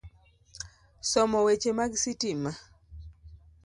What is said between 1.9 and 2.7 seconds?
sitima,